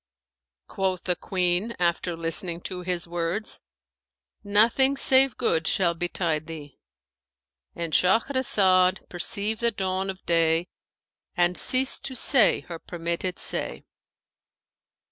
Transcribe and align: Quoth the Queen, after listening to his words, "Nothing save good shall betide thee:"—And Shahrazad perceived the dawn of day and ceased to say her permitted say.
Quoth 0.67 1.03
the 1.03 1.15
Queen, 1.15 1.75
after 1.77 2.17
listening 2.17 2.59
to 2.61 2.81
his 2.81 3.07
words, 3.07 3.59
"Nothing 4.43 4.97
save 4.97 5.37
good 5.37 5.67
shall 5.67 5.93
betide 5.93 6.47
thee:"—And 6.47 7.93
Shahrazad 7.93 9.07
perceived 9.09 9.61
the 9.61 9.69
dawn 9.69 10.09
of 10.09 10.25
day 10.25 10.69
and 11.37 11.55
ceased 11.55 12.03
to 12.05 12.15
say 12.15 12.61
her 12.61 12.79
permitted 12.79 13.37
say. 13.37 13.83